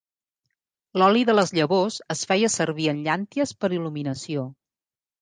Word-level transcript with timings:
L'oli 1.01 1.21
de 1.31 1.35
les 1.35 1.53
llavors 1.59 1.99
es 2.15 2.25
feia 2.33 2.51
servir 2.57 2.91
en 2.97 3.05
llànties 3.11 3.57
per 3.63 3.75
il·luminació. 3.81 4.53